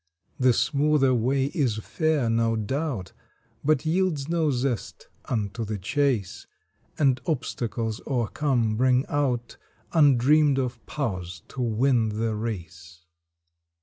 [0.39, 3.13] The smoother way is fair, no doubt,
[3.63, 6.47] But yields no zest unto the chase,
[6.97, 9.57] And obstacles o ercome bring out
[9.93, 13.05] Undreamed of powers to win the race.